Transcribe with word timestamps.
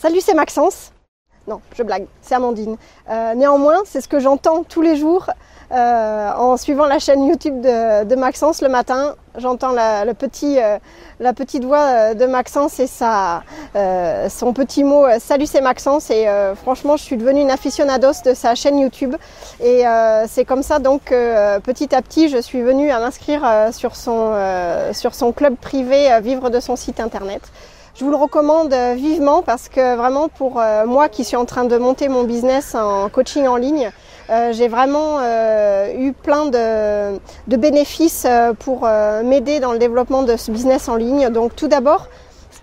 Salut, 0.00 0.20
c'est 0.20 0.34
Maxence. 0.34 0.92
Non, 1.48 1.60
je 1.76 1.82
blague, 1.82 2.06
c'est 2.22 2.36
Amandine. 2.36 2.76
Euh, 3.10 3.34
néanmoins, 3.34 3.78
c'est 3.84 4.00
ce 4.00 4.06
que 4.06 4.20
j'entends 4.20 4.62
tous 4.62 4.80
les 4.80 4.94
jours 4.94 5.28
euh, 5.72 6.30
en 6.34 6.56
suivant 6.56 6.86
la 6.86 7.00
chaîne 7.00 7.24
YouTube 7.26 7.60
de, 7.60 8.14
Maxence 8.14 8.62
le 8.62 8.68
matin. 8.68 9.16
J'entends 9.38 9.72
la, 9.72 10.02
euh, 10.02 10.78
petite 11.32 11.64
voix 11.64 12.14
de 12.14 12.26
Maxence 12.26 12.78
et 12.78 12.86
sa, 12.86 13.42
son 14.28 14.52
petit 14.52 14.84
mot 14.84 15.04
Salut, 15.18 15.46
c'est 15.46 15.62
Maxence. 15.62 16.10
Et 16.10 16.28
franchement, 16.62 16.96
je 16.96 17.02
suis 17.02 17.16
devenue 17.16 17.40
une 17.40 17.50
aficionados 17.50 18.22
de 18.24 18.34
sa 18.34 18.54
chaîne 18.54 18.78
YouTube. 18.78 19.16
Et 19.60 19.82
c'est 20.28 20.44
comme 20.44 20.62
ça 20.62 20.78
donc 20.78 21.06
petit 21.64 21.92
à 21.92 22.02
petit, 22.02 22.28
je 22.28 22.38
suis 22.38 22.62
venue 22.62 22.92
à 22.92 23.00
m'inscrire 23.00 23.44
sur 23.72 23.96
son 23.96 25.32
club 25.34 25.56
privé, 25.56 26.20
vivre 26.20 26.50
de 26.50 26.60
son 26.60 26.76
site 26.76 27.00
internet. 27.00 27.42
Je 27.98 28.04
vous 28.04 28.12
le 28.12 28.16
recommande 28.16 28.72
euh, 28.72 28.94
vivement 28.94 29.42
parce 29.42 29.68
que 29.68 29.96
vraiment 29.96 30.28
pour 30.28 30.60
euh, 30.60 30.86
moi 30.86 31.08
qui 31.08 31.24
suis 31.24 31.34
en 31.34 31.46
train 31.46 31.64
de 31.64 31.76
monter 31.76 32.08
mon 32.08 32.22
business 32.22 32.76
en 32.76 33.08
coaching 33.08 33.48
en 33.48 33.56
ligne, 33.56 33.90
euh, 34.30 34.52
j'ai 34.52 34.68
vraiment 34.68 35.18
eu 35.96 36.12
plein 36.12 36.46
de, 36.46 37.18
bénéfices 37.56 38.24
pour 38.60 38.82
m'aider 39.24 39.58
dans 39.58 39.72
le 39.72 39.80
développement 39.80 40.22
de 40.22 40.36
ce 40.36 40.52
business 40.52 40.88
en 40.88 40.94
ligne. 40.94 41.28
Donc 41.30 41.56
tout 41.56 41.66
d'abord, 41.66 42.06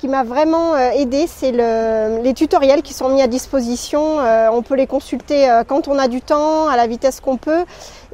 qui 0.05 0.11
m'a 0.11 0.23
vraiment 0.23 0.77
aidé, 0.77 1.25
c'est 1.25 1.51
le, 1.51 2.21
les 2.21 2.35
tutoriels 2.35 2.83
qui 2.83 2.93
sont 2.93 3.09
mis 3.09 3.23
à 3.23 3.27
disposition. 3.27 4.19
on 4.51 4.61
peut 4.61 4.75
les 4.75 4.85
consulter 4.85 5.49
quand 5.67 5.87
on 5.87 5.97
a 5.97 6.07
du 6.07 6.21
temps, 6.21 6.67
à 6.67 6.77
la 6.77 6.85
vitesse 6.85 7.19
qu'on 7.21 7.37
peut. 7.37 7.65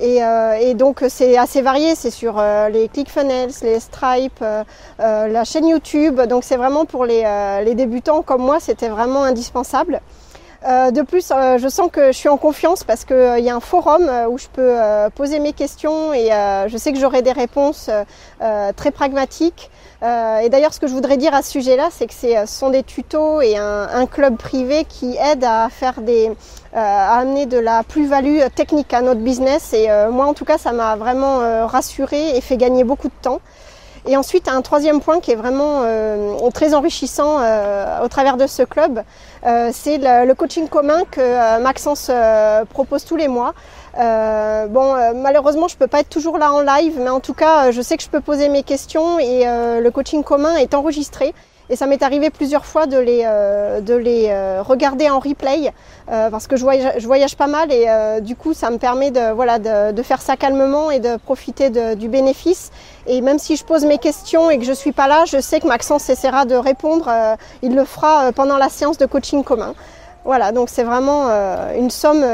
Euh, 0.01 0.53
et, 0.53 0.73
donc 0.73 1.03
c'est 1.09 1.37
assez 1.37 1.61
varié, 1.61 1.95
c'est 1.95 2.11
sur 2.11 2.39
euh, 2.39 2.69
les 2.69 2.87
ClickFunnels, 2.87 3.51
les 3.61 3.79
Stripe, 3.79 4.41
euh, 4.41 4.63
la 4.97 5.43
chaîne 5.43 5.67
YouTube. 5.67 6.19
Donc 6.21 6.43
c'est 6.43 6.57
vraiment 6.57 6.85
pour 6.85 7.05
les, 7.05 7.75
débutants 7.75 8.21
comme 8.21 8.41
moi, 8.41 8.59
c'était 8.59 8.89
vraiment 8.89 9.23
indispensable. 9.23 10.01
De 10.63 11.01
plus, 11.01 11.29
je 11.29 11.67
sens 11.67 11.89
que 11.91 12.07
je 12.11 12.17
suis 12.17 12.29
en 12.29 12.37
confiance 12.37 12.83
parce 12.83 13.05
qu'il 13.05 13.39
y 13.39 13.49
a 13.49 13.55
un 13.55 13.59
forum 13.59 14.09
où 14.29 14.37
je 14.37 14.47
peux 14.47 14.75
poser 15.15 15.39
mes 15.39 15.53
questions 15.53 16.13
et 16.13 16.29
je 16.67 16.77
sais 16.77 16.93
que 16.93 16.99
j'aurai 16.99 17.21
des 17.21 17.31
réponses 17.31 17.89
très 18.39 18.91
pragmatiques. 18.91 19.71
et 20.03 20.49
d'ailleurs, 20.49 20.73
ce 20.73 20.79
que 20.79 20.87
je 20.87 20.93
voudrais 20.93 21.17
dire 21.17 21.33
à 21.33 21.41
ce 21.41 21.51
sujet-là, 21.51 21.89
c'est 21.91 22.07
que 22.07 22.13
ce 22.13 22.45
sont 22.45 22.69
des 22.69 22.83
tutos 22.83 23.41
et 23.41 23.57
un, 23.57 24.05
club 24.05 24.37
privé 24.37 24.85
qui 24.85 25.17
aide 25.17 25.43
à 25.43 25.69
faire 25.69 26.01
des, 26.01 26.31
à 26.73 27.19
amener 27.19 27.45
de 27.45 27.57
la 27.57 27.83
plus-value 27.83 28.39
technique 28.55 28.93
à 28.93 29.01
notre 29.01 29.21
business. 29.21 29.73
Et 29.73 29.89
euh, 29.89 30.11
moi, 30.11 30.25
en 30.25 30.33
tout 30.33 30.45
cas, 30.45 30.57
ça 30.57 30.71
m'a 30.71 30.95
vraiment 30.95 31.41
euh, 31.41 31.65
rassuré 31.65 32.37
et 32.37 32.41
fait 32.41 32.57
gagner 32.57 32.83
beaucoup 32.83 33.07
de 33.07 33.13
temps. 33.21 33.41
Et 34.07 34.17
ensuite, 34.17 34.47
un 34.47 34.61
troisième 34.61 34.99
point 35.01 35.19
qui 35.19 35.31
est 35.31 35.35
vraiment 35.35 35.81
euh, 35.83 36.49
très 36.53 36.73
enrichissant 36.73 37.37
au 38.03 38.07
travers 38.07 38.37
de 38.37 38.47
ce 38.47 38.63
club, 38.63 39.03
c'est 39.43 39.97
le, 39.97 40.33
coaching 40.33 40.67
commun 40.67 41.03
que 41.09 41.59
Maxence 41.59 42.11
propose 42.69 43.05
tous 43.05 43.15
les 43.15 43.27
mois. 43.27 43.53
bon, 43.95 45.13
malheureusement, 45.15 45.67
je 45.67 45.77
peux 45.77 45.87
pas 45.87 45.99
être 45.99 46.09
toujours 46.09 46.37
là 46.37 46.51
en 46.51 46.61
live, 46.61 46.99
mais 46.99 47.09
en 47.09 47.19
tout 47.19 47.33
cas, 47.33 47.71
je 47.71 47.81
sais 47.81 47.97
que 47.97 48.03
je 48.03 48.09
peux 48.09 48.21
poser 48.21 48.49
mes 48.49 48.63
questions 48.63 49.19
et 49.19 49.45
le 49.45 49.89
coaching 49.89 50.23
commun 50.23 50.55
est 50.55 50.73
enregistré. 50.73 51.33
Et 51.71 51.77
ça 51.77 51.87
m'est 51.87 52.03
arrivé 52.03 52.29
plusieurs 52.29 52.65
fois 52.65 52.85
de 52.85 52.97
les, 52.97 53.21
euh, 53.25 53.79
de 53.79 53.93
les 53.93 54.27
euh, 54.27 54.61
regarder 54.61 55.09
en 55.09 55.19
replay 55.19 55.71
euh, 56.11 56.29
parce 56.29 56.45
que 56.45 56.57
je 56.57 56.63
voyage, 56.63 56.95
je 56.97 57.07
voyage 57.07 57.37
pas 57.37 57.47
mal 57.47 57.71
et 57.71 57.87
du 58.19 58.35
coup 58.35 58.53
ça 58.53 58.69
me 58.71 58.77
permet 58.77 59.09
de, 59.09 59.31
voilà, 59.31 59.57
de, 59.57 59.93
de 59.93 60.03
faire 60.03 60.21
ça 60.21 60.35
calmement 60.35 60.91
et 60.91 60.99
de 60.99 61.15
profiter 61.15 61.69
de, 61.69 61.93
du 61.93 62.09
bénéfice. 62.09 62.71
Et 63.07 63.21
même 63.21 63.39
si 63.39 63.55
je 63.55 63.63
pose 63.63 63.85
mes 63.85 63.99
questions 63.99 64.49
et 64.49 64.57
que 64.57 64.65
je 64.65 64.73
suis 64.73 64.91
pas 64.91 65.07
là, 65.07 65.23
je 65.25 65.39
sais 65.39 65.61
que 65.61 65.67
Maxence 65.67 66.09
essaiera 66.09 66.43
de 66.43 66.55
répondre. 66.55 67.09
il 67.61 67.73
le 67.73 67.85
fera 67.85 68.33
pendant 68.33 68.57
la 68.57 68.67
séance 68.67 68.97
de 68.97 69.05
coaching 69.05 69.45
commun. 69.45 69.73
Voilà, 70.25 70.51
donc 70.51 70.67
c'est 70.67 70.83
vraiment 70.83 71.29
une 71.73 71.89
somme 71.89 72.25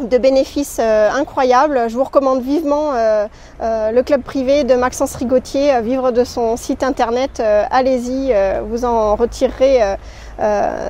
de 0.00 0.18
bénéfices 0.18 0.78
euh, 0.80 1.10
incroyables. 1.10 1.88
Je 1.88 1.94
vous 1.94 2.04
recommande 2.04 2.42
vivement 2.42 2.94
euh, 2.94 3.26
euh, 3.62 3.90
le 3.90 4.02
club 4.02 4.22
privé 4.22 4.64
de 4.64 4.74
Maxence 4.74 5.14
Rigotier, 5.14 5.80
vivre 5.82 6.10
de 6.10 6.24
son 6.24 6.56
site 6.56 6.82
internet. 6.82 7.40
Allez-y, 7.40 8.34
vous 8.68 8.84
en 8.84 9.16
retirerez 9.16 9.96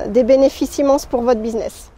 des 0.07 0.23
bénéfices 0.23 0.77
immenses 0.77 1.05
pour 1.05 1.21
votre 1.21 1.41
business. 1.41 1.91